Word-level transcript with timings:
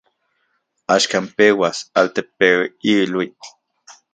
Axkan 0.95 1.25
peuas 1.35 1.77
altepeiluitl. 1.99 3.37